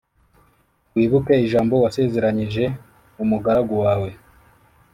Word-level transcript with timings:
Wibuke 0.95 1.33
ijambo 1.45 1.73
wasezeranyije 1.83 2.63
umugaragu 3.23 3.73
wawe 3.83 4.09